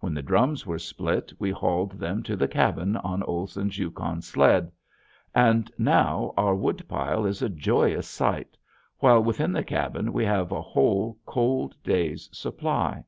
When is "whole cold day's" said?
10.60-12.28